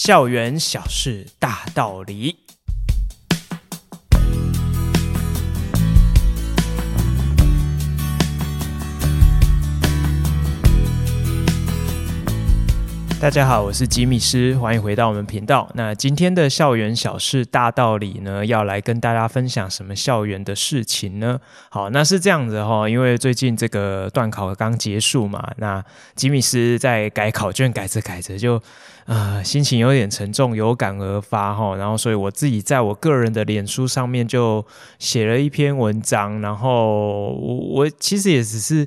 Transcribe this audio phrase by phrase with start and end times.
[0.00, 2.47] 校园小事大道理。
[13.20, 15.68] 大家好，我是吉米斯，欢迎回到我们频道。
[15.74, 21.40] 那今天的校园小事大道理呢，要来跟大家分享什么校园的事情呢？
[21.68, 25.84] 好，那是这样子哈，因为最近这个段考刚结束嘛，那
[26.14, 28.62] 吉米斯在改考卷，改着改着就
[29.06, 34.64] 呃心情有点沉重，有感而发哈，然后所以我自己在我个人的脸书上面就
[35.00, 38.86] 写了一篇文章，然后我我其实也只是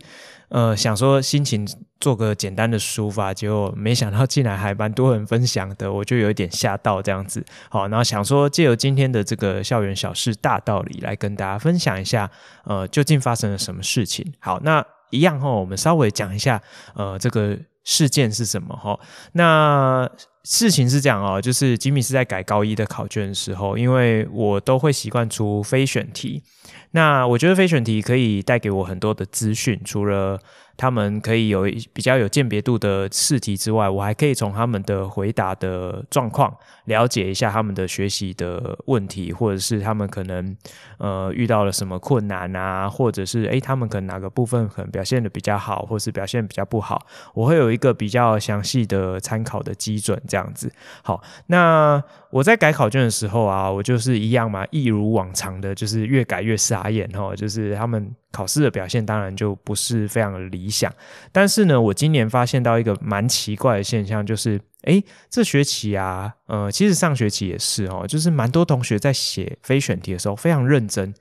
[0.52, 1.68] 呃想说心情。
[2.02, 7.46] 做个简单的书法，结果没想到进来还蛮多人分享的，我就有一点吓到这样子。
[7.70, 12.28] 好，然后想说借由今天的这个校园小事大道理来跟大家分享一下，
[12.64, 14.26] 呃，究竟发生了什么事情？
[14.40, 16.60] 好，那一样哈，我们稍微讲一下，
[16.96, 19.00] 呃，这个事件是什么哈？
[19.34, 20.10] 那
[20.44, 26.44] 事情是这样哦，就是吉米是在改高一的考卷的时候，因为我都会习惯出非选题，
[26.92, 30.40] 那我觉得非选题可以带给我很多的资讯，除了
[30.78, 36.52] 他们可以有比较有鉴别度的试题之外，我还可以从他们的回答的状况
[36.86, 40.56] 了解一下他们的学习的问题，或者是他们可能
[40.98, 50.72] 呃遇到了什么困难啊，或者是诶他们可能哪个部分可能表现的比较好，或是表现比较不好，我会有一个比较详细的参考的基准这样子。
[51.04, 58.16] 好，那我在改考卷的时候啊，我就是一样嘛，一如往常的，就是越改越傻眼齁，就是他们。
[58.32, 60.90] 考试的表现当然就不是非常理想，
[61.34, 71.14] 但是呢，我今年发现到一个蛮奇怪的现象，就是，诶，这学期啊，呃，其实上学期也是哦，就是蛮多同学在写非选题的时候非常认真，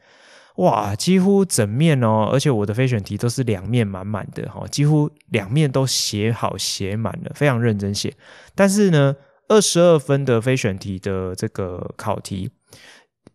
[0.56, 8.12] 哇，几乎整面哦，而且我的非选题都是两面满满的哈，几乎两面都写好写满了，非常认真写。
[8.54, 9.16] 但是呢，
[9.48, 12.50] 二十二分的非选题的这个考题，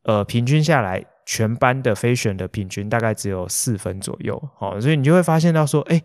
[0.04, 1.06] 呃，平均下来。
[1.28, 6.00] 全班的非选的平均大概只有四分左右，好，所以你就会发现到说，哎，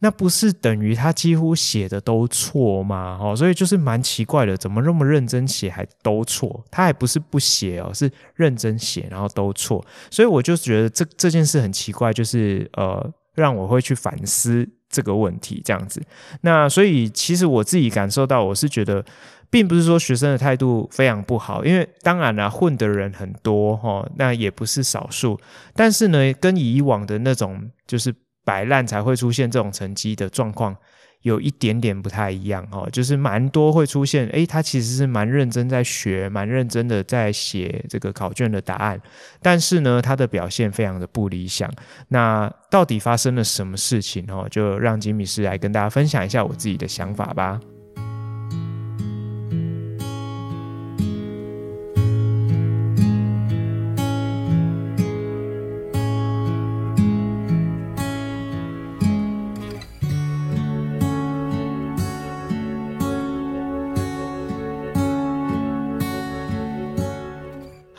[0.00, 3.18] 那不是等于他几乎写的都错吗？
[3.20, 6.64] 哦，所以就是蛮奇怪的，怎么那么认真写还都错？
[6.70, 16.02] 他还不是不写哦，是认真写然后都错，所以我就觉得这这件事很奇怪，就是呃，让我会去反思这个问题这样子。
[16.42, 19.04] 那所以其实我自己感受到，我是觉得。
[19.48, 25.38] 并不是说学生的态度非常不好，因为当然啦，混的人很多齁，那也不是少数。
[25.72, 28.12] 但是呢，跟以往的那种就是
[28.46, 30.76] 摆烂才会出现这种成绩的状况，
[31.22, 39.00] 有一点点不太一样哦，就是蛮多会出现，诶，他其实是蛮认真在学，蛮认真的在写这个考卷的答案，
[39.42, 41.68] 但是呢，他的表现非常的不理想。
[42.06, 44.46] 那到底发生了什么事情哦？
[44.48, 47.58] 就让吉米师来跟大家分享一下我自己的想法吧。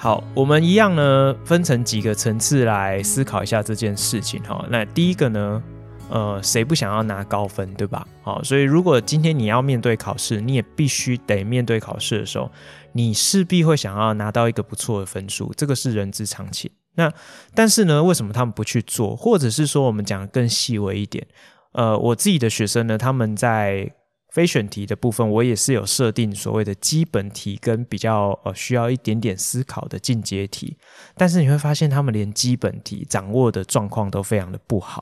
[0.07, 4.65] 好，我们一样呢，分成几个层次来思考一下这件事情哈。
[4.69, 5.61] 那第一个呢，
[6.09, 8.07] 呃，谁不想要拿高分，对吧？
[8.21, 12.49] 好，所以如果今天你要面对考试，你也必须得面对考试的时候，
[12.93, 16.71] 你势必会想要拿到一个不错的分数，这个是人之常情。
[16.95, 17.11] 那
[17.53, 19.13] 但是呢，为什么他们不去做？
[19.13, 21.27] 或者是说，我们讲更细微一点，
[21.73, 23.91] 呃，我自己的学生呢，他们在。
[24.37, 30.77] 非选题的部分，我也是有设定所谓的基本题跟比较呃需要一点点思考的进阶题，
[31.15, 35.01] 但是你会发现他们连基本题掌握的状况都非常的不好。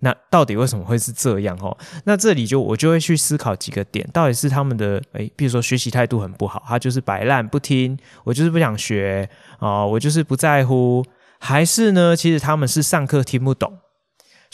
[0.00, 1.58] 那到底为什么会是这样？
[1.62, 1.74] 哦，
[2.04, 9.26] 那这里就我就会去思考几个点，到底是他们的诶，比如说学习态度很不好，他就是摆烂不听，我就是不想学
[9.60, 11.02] 啊，我就是不在乎，
[11.40, 13.78] 还是呢，其实他们是上课听不懂。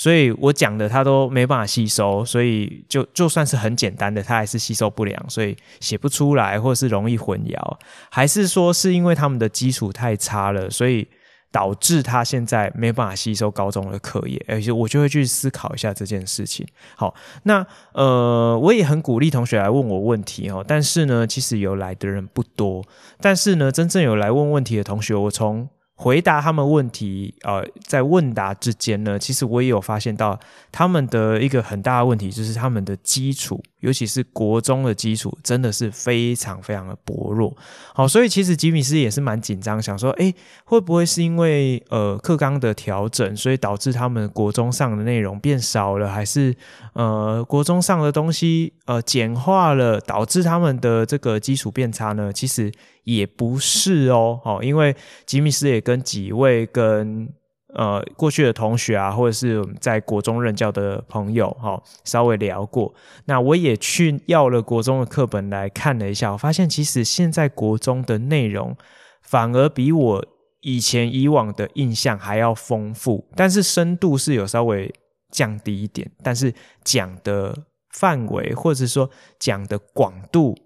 [0.00, 7.76] 所以我讲的他都没办法吸收，所以就就算是很简单的，他还是吸收不良，所以写不出来，或是容易混淆，
[8.10, 11.06] 还是说是因为他们的基础太差了，所以
[11.52, 16.66] 导致他现在没办法吸收高中的课业，而且我就会去思考一下这件事情。
[16.96, 22.82] 好，那呃，我也很鼓励同学来问我问题哦，但是呢，其实有来的人不多，
[23.20, 25.68] 但是呢，真正有来问问题的同学，我从
[26.02, 30.40] 回答他们问题，呃，在问答之间呢，其实我也有发现到
[30.72, 37.56] 他们的一个很大的问题，就是他们的基础尤其是国中的基础，真的是非常非常的薄弱。
[37.94, 40.34] 好，所以其实吉米斯也是蛮紧张，想说，诶，
[40.64, 46.54] 会不会是因为呃课纲的调整，所以导致他们国中上的内容变少了，还是
[46.94, 52.32] 呃国中上的东西呃简化了，导致他们的这个基础变差呢？
[52.32, 52.70] 其实
[53.04, 54.40] 也不是哦。
[54.42, 54.94] 好，因为
[55.26, 57.28] 吉米斯也跟几位跟
[57.74, 62.92] 呃，过去的同学啊，或者是在国中任教的朋友，哈，稍微聊过。
[63.26, 68.76] 那我也去要了国中的课本来看了一下，我发现其实现在国中的内容
[69.22, 70.26] 反而比我
[70.60, 74.92] 以前以往的印象还要丰富，但是深度是有稍微
[75.30, 76.52] 降低一点，但是
[76.82, 77.56] 讲的
[77.92, 79.08] 范围或者说
[79.38, 80.56] 讲的广度。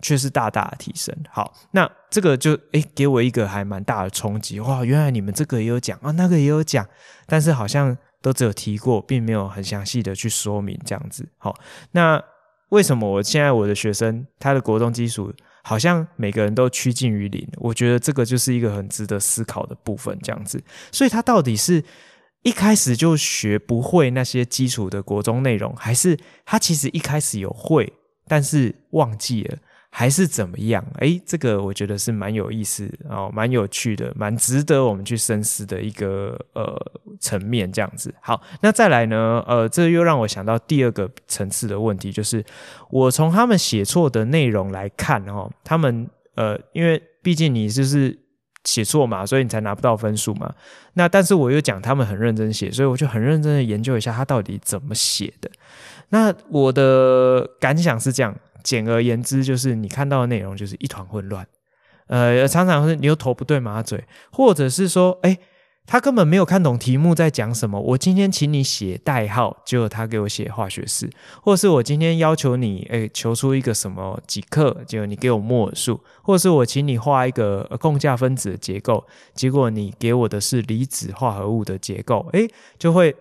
[0.00, 1.16] 却是大大的提升。
[1.30, 4.84] 好，那这个就诶给我一个还蛮大的冲击哇！
[4.84, 6.86] 原来你们这个也有讲啊，那个也有讲，
[7.26, 11.28] 但是好像都只有提过，并没有很详细的去说明这样子。
[11.38, 11.54] 好，
[11.92, 12.22] 那
[12.70, 15.32] 为什么我现在我的学生他的国中基础
[15.62, 17.48] 好像每个人都趋近于零？
[17.56, 20.62] 我觉得这个就是一个很值得思考的部分，这样子。
[20.92, 21.82] 所以他到底是
[22.42, 27.92] 一开始就学不会那些基础的国中内容，还是他其实一开始有会，
[28.26, 29.58] 但是忘记了？
[29.92, 30.84] 还是怎么样？
[31.00, 36.80] 诶，这个我觉得是蛮有意思哦，蛮有趣的，蛮值得我们去深思的一个呃
[37.18, 37.70] 层面。
[37.70, 39.42] 这样子，好，那再来呢？
[39.48, 42.44] 呃，这又让我想到第二个层次的问题，就是
[42.88, 48.16] 我从他们写错的内容来看，哦，他们呃，因为毕竟你就是
[48.64, 50.54] 写错嘛，所以你才拿不到分数嘛。
[50.94, 55.50] 那但是我又讲他们很认真写，所以我就很认真的研究一下他到底怎么写的。
[56.10, 58.32] 那我的感想是这样。
[58.62, 61.46] 简而言之，就是你看到的内容就是一团混乱，
[62.08, 65.38] 呃，常常是你又头不对马嘴，或者是说，哎，
[65.86, 67.80] 他根本没有看懂题目在讲什么。
[67.80, 71.10] 我今天请你写代号，结果他给我写化学式，
[71.42, 82.46] 或是我今天要求你，哎，求出一个什么几克，结果你给我摩尔数，或是我请你画一个共价分子的结构，结果你给我的是离子化合物的结构，哎，
[82.78, 83.16] 就会。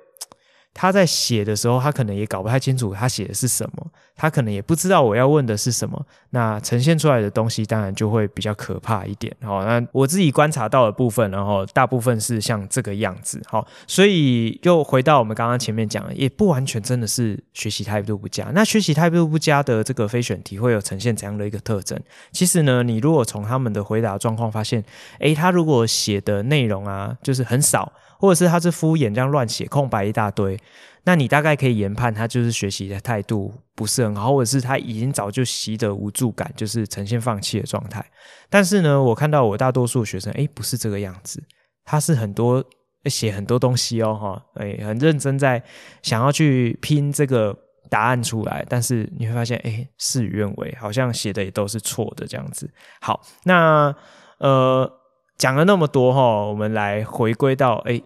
[0.74, 6.06] 他在写的时候，他可能也搞不太清楚他写的是什么，他可能也不知道我要问的是什么。
[6.30, 9.36] 那呈现出来的东西当然就会比较可怕一点。
[9.42, 13.42] 好，那我自己观察到的部分，然后大部分是像这个样子。
[13.48, 18.52] 好，所以又回到我们刚刚前面讲的，也不完全真的是学习态度不佳。
[18.54, 22.00] 那学习态度不佳的这个非选题会有呈现怎样的一个特征？
[22.32, 24.84] 其实呢，你如果从他们的回答状况发现，
[25.20, 27.92] 诶，他如果写的内容啊，就是很少。
[28.20, 30.60] 或者是他是敷衍这样乱写，空白一大堆，
[31.06, 38.06] 那你大概可以研判他就是学习的态度不是很好，或者是他已经早就习得无助感，就是呈现放弃的状态。
[38.50, 41.42] 但是呢，我看到我大多数学生，诶，不是这个样子，
[41.86, 42.62] 他是很多
[43.06, 45.64] 写很多东西哦，哈，诶，很认真在
[46.02, 47.58] 想要去拼这个
[47.90, 52.70] 答案出来，但是你会发现，诶，事与愿违，好像写的也都是错的这样子。
[53.00, 53.96] 好，那
[54.40, 54.92] 呃。
[55.40, 58.02] 讲了那么多哈，我们来回归到哎，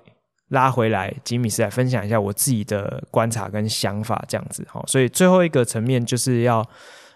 [0.53, 4.81] 拉回来，吉米斯来分享一下我自己的观察跟想法，这样子哈。
[4.87, 6.65] 所以最后一个层面就是要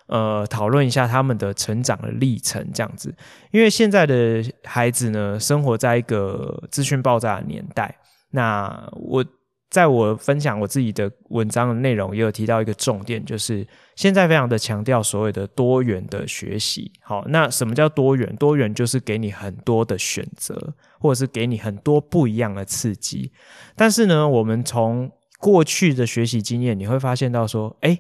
[0.08, 3.16] 呃讨论一下他们的成长的历程，这样子。
[3.52, 7.96] 因为现在的孩子呢，生活在一个资讯爆炸的年代，
[8.32, 9.24] 那我。
[9.70, 16.90] 在我分享我自己的文章的内容，也有提到一个重点，就是现在非常的强调所谓的多元的学习。
[17.02, 18.34] 好，那什么叫多元？
[18.38, 23.34] 多元就是给你很多的选择，或者是给你很多不一样的刺激。
[23.76, 28.00] 但是呢，我们从过去的学习经验，你会发现到说，诶，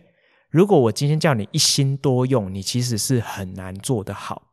[0.49, 4.43] 如果我今天叫你一心多用，你其实是很难做得好。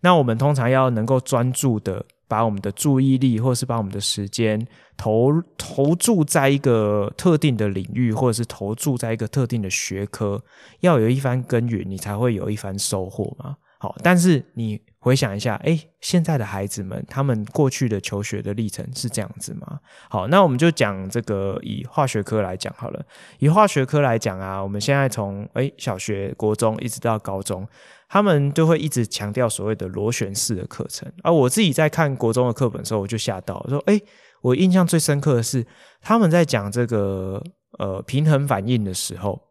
[0.00, 2.06] 那我们通常要能够专注的。
[2.28, 4.64] 把我们的注意力，或是把我们的时间
[4.96, 10.40] 投投注在一个特定的领域，或者是投注在一个特定的学科，
[10.80, 13.56] 要有一番耕耘，你才会有一番收获嘛。
[13.78, 19.80] 好，但是你回想一下，诶，现在的孩子们，他们过去的求学的历程是这样子吗？
[20.10, 23.02] 好，那我们就讲这个以化学科来讲好了。
[23.38, 27.66] 以化学科来讲啊，我们现在从诶小学、国中一直到高中，
[28.10, 31.10] 他们都会一直强调所谓的螺旋式的课程。
[31.22, 34.02] 而我自己在看国中的课本的时候，我就吓到，说，诶，
[34.42, 35.66] 我印象最深刻的是
[36.02, 37.42] 他们在讲这个
[37.78, 39.47] 呃平衡反应的时候。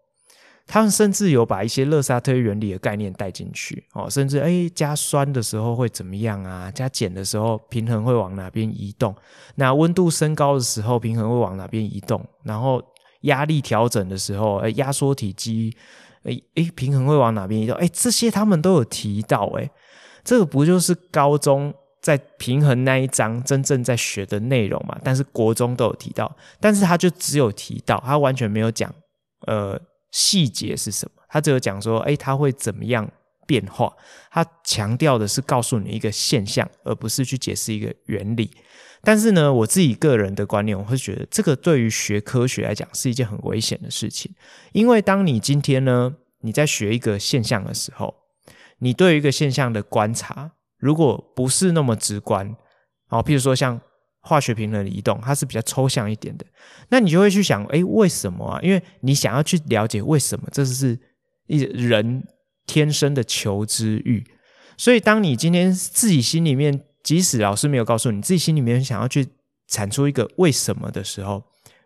[0.67, 6.69] 他们甚至有把一些勒沙特原理的概念带进去哦，甚至诶加酸的时候会怎么样啊？
[6.69, 9.15] 加碱的时候平衡会往哪边移动？
[9.55, 12.21] 那温度升高的时候平衡会往哪边移动？
[12.43, 12.83] 然后
[13.21, 15.73] 压力调整的时候，诶压缩体积，
[16.23, 17.75] 诶诶平衡会往哪边移动？
[17.77, 19.71] 诶这些他们都有提到，诶
[20.25, 24.99] 这个不就是高中在平衡那一章真正在学的内容嘛？
[25.01, 28.93] 但是国中都有提到，但是他就只有提到，他完全没有讲，
[29.45, 29.79] 呃。
[30.11, 33.09] 细节是什么，他只有讲说，哎，它会怎么样
[33.45, 33.93] 变化。
[34.31, 38.51] 他强调的是告诉你一个现象，而不是去解释一个原理。
[39.01, 44.33] 但是呢，我自己个人的观念，我会觉得这个对于学科学来讲是一件很危险的事情，
[44.73, 48.13] 因为当你今天呢，你在学一个现象的时候，
[48.79, 52.55] 你对于一个现象的观察，如果不是那么直观，
[53.07, 53.79] 好，譬如说像
[54.27, 56.45] 化学平衡的移动，它是比较抽象一点的，
[56.89, 58.59] 那你就会去想，诶，为什么啊？
[58.61, 60.99] 因为你想要去了解为什么，这是
[61.47, 62.27] 一人
[62.65, 64.23] 天生的求知欲。
[64.77, 69.27] 所以，当你今天自己心里面，即使老师没有告诉你，自己心里面想要去
[69.67, 71.43] 产出一个为什么的时候，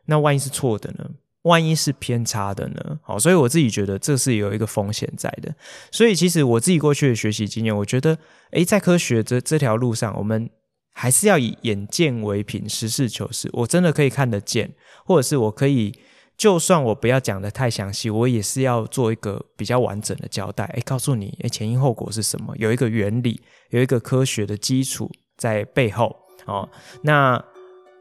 [0.08, 1.10] 那万一是错的呢？
[1.44, 3.00] 万一是偏差的呢？
[3.02, 5.56] 好，所以我自己觉得这是有一个风险在的。
[5.90, 8.18] 所以，其实我自己过去的学习经验，我觉得，
[8.52, 10.50] 诶，在科学这这条路上，我们
[10.94, 13.50] 还是要以眼见为凭，实事求是。
[13.54, 14.74] 我真的可以看得见，
[15.06, 15.94] 或者是我可以。
[16.38, 20.66] 就算我不要讲的太详细，我也是要做一个比较完整的交代。
[20.74, 22.56] 诶，告诉你，诶，前因后果是什么？
[22.58, 26.16] 有一个原理，有一个科学的基础在背后。
[26.46, 26.68] 哦，
[27.04, 27.44] 那。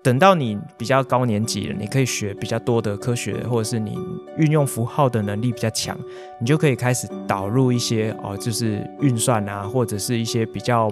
[0.02, 3.98] 等到你比较高年级了，你可以学比较多的科学，或者是你
[4.38, 5.94] 运用符号的能力比较强，
[6.40, 10.90] 你就可以开始导入一些哦，就是运算啊，或者是一些比较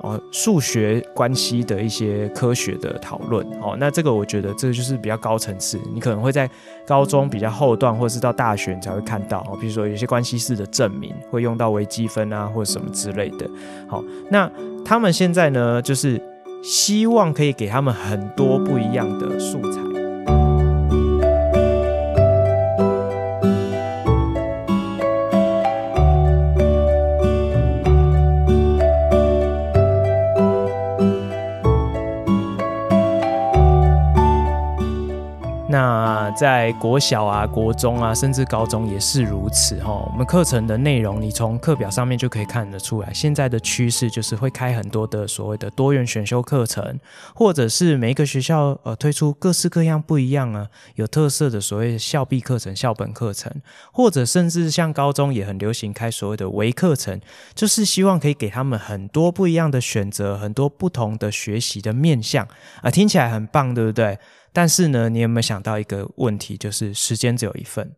[0.00, 3.74] 哦数学关系的一些科学的讨论哦。
[3.80, 6.46] 那这个我觉得这个就是比较高层次，你可能会在
[6.86, 9.56] 高中比较后段，或者是到大学你才会看到哦。
[9.58, 13.48] 比如说有些关系式的证明会用到微积分啊，或者什么之类的。
[13.88, 14.50] 好，那
[14.84, 16.20] 他们现在呢，就是。
[16.62, 19.91] 希望可以给他们很多不一样的素材。
[36.36, 39.92] 在国小啊、国中啊，甚至高中也是如此哈。
[40.10, 43.12] 我们课程的内容，你从课表上面就可以看得出来。
[43.12, 46.98] 现在的趋势就是会开很多的所谓的多元选修课程，
[47.34, 53.52] 或者是每一个学校呃推出各式各样不一样啊有特色的所谓校必课程、校本课程，
[53.92, 57.20] 或者甚至像高中也很流行开所谓的微课程，
[57.54, 62.46] 就是希望可以给他们很多不一样的选择，很多不同的学习的面向
[62.80, 64.18] 啊，听起来很棒，对不对？
[64.52, 67.94] 但是呢，你有没有想到一个问题，就是时间只有一份。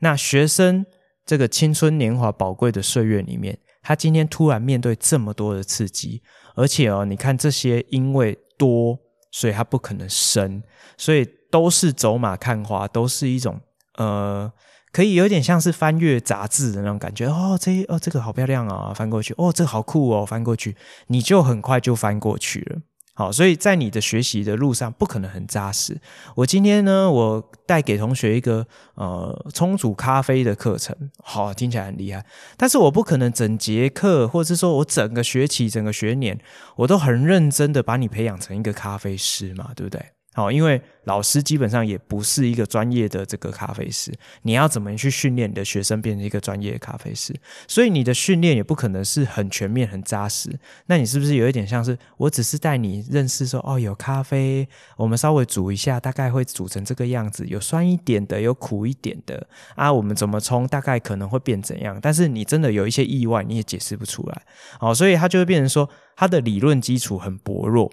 [0.00, 0.84] 那学生
[1.24, 6.22] 这个青春年华宝贵的岁月里面，他今天突然面对这么多的刺激，
[6.56, 8.98] 而且哦，你看这些因为多，
[9.30, 10.62] 所以他不可能生，
[10.98, 13.60] 所以都是走马看花，都是一种
[13.96, 14.52] 呃，
[14.92, 17.26] 可以有点像是翻阅杂志的那种感觉。
[17.26, 19.32] 哦，这哦这个好漂亮啊，翻过去。
[19.38, 22.80] 哦，这个好酷哦，翻过去，你就很快就翻过去了。
[23.16, 26.00] 好，所以在你的学习的路上不可能很扎实。
[26.34, 28.66] 我今天呢，我带给同学一个
[28.96, 32.26] 呃冲煮咖啡的课程，好，听起来很厉害。
[32.56, 36.40] 但是我不可能整节课，或者是说我整个学期、整个学年，
[36.76, 40.04] 我都很认真的把你培养成一个咖啡师嘛，对不对？
[40.34, 44.12] 好，因为老师基本上也不是一个专业的这个咖啡师，
[44.42, 47.32] 你要怎么去训练你的学生变成一个专业的咖啡师？
[47.68, 50.50] 所以你的训练也不可能是很全面、很扎实。
[50.86, 61.96] 那你是不是有一点像是我只是带你认识说，哦，有咖啡，我们稍微煮一下，大概会煮成这个样子，有酸一点的，有苦一点的啊，我们怎么冲，大概可能会变怎样？
[62.02, 64.42] 但是你真的有一些意外，你也解释不出来。
[64.80, 67.88] 好，所以它就会变成说，它的理论基础很薄弱。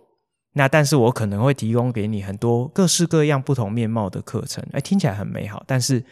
[0.53, 5.63] 那但是我可能会提供给你很多各式各样不同面貌的课程，哎，听起来很美好。
[5.65, 6.03] 但是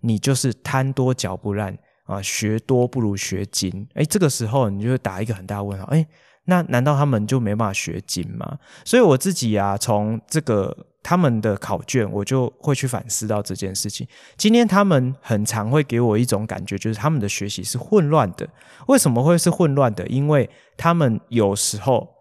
[0.00, 3.86] 你就是贪多嚼不烂啊，学多不如学精。
[3.94, 5.84] 哎，这个时候你就会打一个很大问号。
[5.86, 6.04] 哎，
[6.46, 8.58] 那难道他们就没办法学精吗？
[8.84, 14.04] 所以我自己啊，从这个他们的考卷，我就会去反思到这件事情。
[14.36, 18.48] 今天他们很常会给我一种感觉，就是他们的学习是混乱的。
[18.88, 20.04] 为什么会是混乱的？
[20.08, 22.13] 因为他们有时候。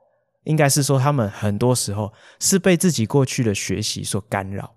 [0.43, 4.75] 应该是说，他们很多时候是被自己过去的学习所干扰，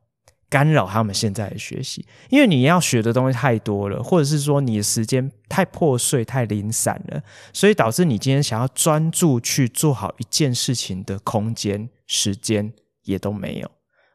[0.49, 2.07] 干扰他们现在的学习。
[2.31, 13.71] 因为你要学的东西太多了，或者是说你的时间太破碎、太零散了，所以导致你今天想要专注去做好一件事情的空间、时间也都没有。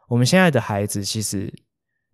[0.08, 1.54] 我们现在的孩子，其实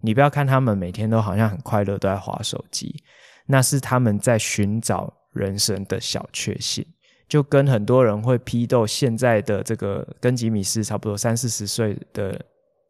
[0.02, 3.04] 你不要看他们每天都好像很快乐，都在划手机，
[3.46, 6.86] 那是他们在寻找人生的小确幸。
[7.28, 12.40] 就跟很多人会批斗现在的这个跟吉米斯差不多三四十岁的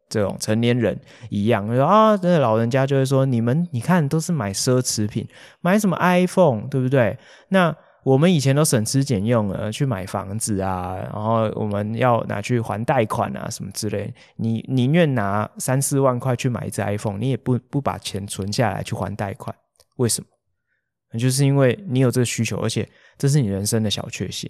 [0.10, 0.98] 这种成年人
[1.30, 5.28] 一样，说啊，那老人家就会说，你们你看都是买奢侈品，
[5.62, 7.18] 买什么 iPhone，对不对？
[7.50, 19.54] 那我们以前都省吃俭用了去买房子啊，然后我们要拿去还贷款啊什么之类，你宁愿拿三四万块去买一只 iPhone，你也不不把钱存下来去还贷款，
[19.98, 20.28] 为什么？
[21.16, 22.88] 就是因为你有这个需求，而且
[23.18, 24.50] 这是你人生的小确幸。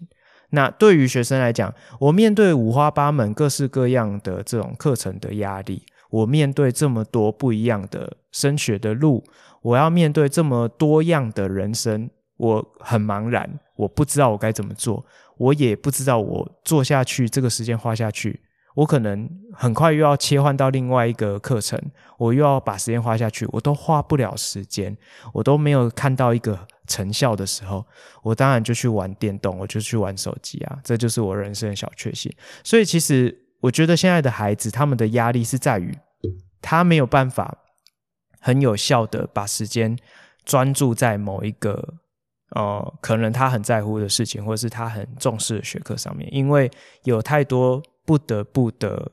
[0.51, 9.21] 那对于学生来讲，我面对五花八门、各式各样的这种课程的压力，我面对这么多不一样的升学的路，
[9.61, 15.05] 我要面对这么多样的人生，我很茫然，我不知道我该怎么做，
[15.37, 18.39] 我也不知道我做下去这个时间花下去，
[18.77, 21.79] 我可能很快又要切换到另外一个课程，
[22.17, 24.95] 我又要把时间花下去，我都花不了时间，
[25.33, 26.67] 我都没有看到一个。
[26.89, 27.85] 成效的时候，
[28.23, 32.33] 我当然就去玩电动，我就去玩手机啊，这就是我人生的小确幸。
[32.63, 35.93] 所以，其实我觉得现在的孩子，他们的压力是在于
[36.61, 37.57] 他没有办法
[38.39, 39.97] 很有效的把时间
[40.45, 41.95] 专注在某一个
[42.55, 46.71] 呃，可能他很在乎的事情，或者是他很重视的学科上面，因为
[47.03, 49.11] 有太多不得不的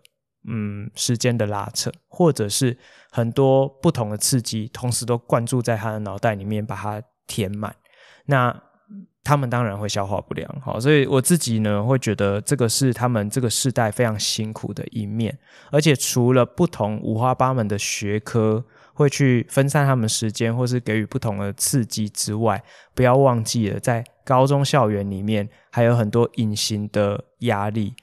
[0.48, 2.78] 嗯时间的拉扯，或者是
[3.10, 7.02] 很多不同的刺激，同时都灌注在他的脑袋里面，把它。
[7.26, 7.74] 填满，
[8.26, 8.54] 那
[9.22, 15.38] 他们当然会消化不良，好，所以我自己呢会觉得这个是他们这个世代非常辛苦的一面，
[15.72, 22.62] 而且除了不同五花八门的学科会去分散他们时间，或是给予不同的刺激之外，
[22.94, 27.94] 不要忘记了在高中校园里面还有很多隐形的压力，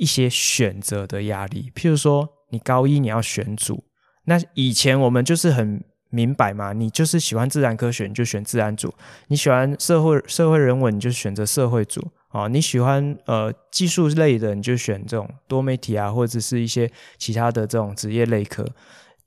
[0.00, 3.84] 一些选择的压力，譬如说你高一你要选组，
[4.24, 5.84] 那以前我们就是很。
[6.12, 6.72] 明白嘛？
[6.72, 8.90] 你就是喜欢自然科学，你就选自然组；
[9.28, 18.66] 你喜欢社会社会人文，你就选择社会组啊；你喜欢呃技术类的，你就选这种多媒体啊，或者是一些其他的这种职业类科。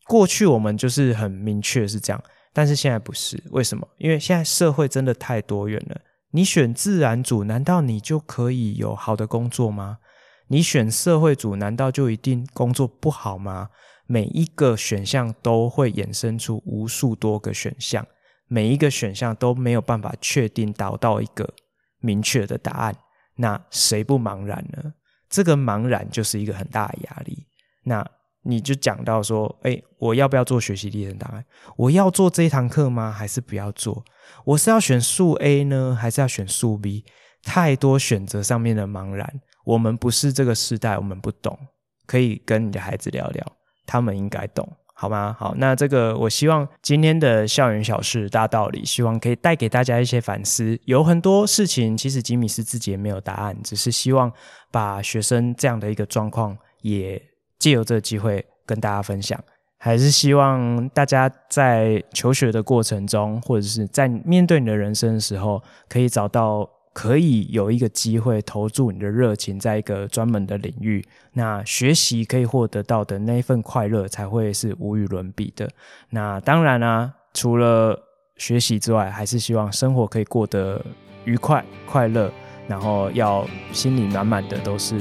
[0.05, 3.41] 过去我们就是很明确是这样，但是现在不是。
[3.51, 3.87] 为什么？
[3.97, 6.01] 因为现在社会真的太多元了。
[6.31, 9.99] 你选自然组，难道你就可以有好的工作吗？
[10.53, 13.71] 你选社会组，难道就一定工作不好吗？
[14.05, 18.05] 每一个选项都会衍生出无数多个选项，
[18.47, 21.51] 每一个选项都没有办法确定导到一个
[22.01, 22.95] 明确的答案。
[23.37, 24.93] 那谁不茫然呢？
[25.27, 27.47] 这个茫然就是一个很大的压力。
[27.85, 28.07] 那
[28.43, 31.43] 你就讲到说，哎，我要不要做学习历程档案？
[31.75, 33.11] 我要做这一堂课吗？
[33.11, 34.05] 还是不要做？
[34.45, 37.05] 我是要选数 A 呢，还是要选数 B？
[37.41, 41.57] 太多选择上面的茫然，我们不是这个时代，我们不懂。
[42.05, 43.45] 可以跟你的孩子聊聊。
[43.85, 45.35] 他们应该懂，好吗？
[45.39, 50.79] 好，那这个我希望今天的校园小事大道理，希望可以带给大家一些反思。
[50.85, 54.31] 有很多事情，其实吉米师自己也没有答案，只是希望
[54.71, 57.21] 把学生这样的一个状况，也
[57.59, 59.41] 借由这个机会跟大家分享。
[59.77, 66.69] 还是希望大家在求学的过程中，或者是在面对你的人生的时候，可以找到。
[66.93, 71.03] 可以有一个机会投注你的热情在一个专门的领域，
[71.33, 75.67] 那学习可以获得到的那一份快乐才会是无与伦比的。
[76.11, 77.99] 那当然啊，除了
[78.37, 80.83] 学习之外，还是希望生活可以过得
[81.25, 82.31] 愉快、快乐，
[82.67, 84.95] 然后要心里满满的都是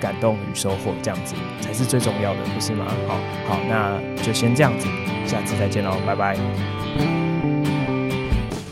[0.00, 2.86] 感动与收获，这样子才是最重要的，不是吗？
[3.08, 3.14] 好，
[3.48, 4.86] 好，那就先这样子，
[5.26, 7.13] 下次再见喽，拜拜。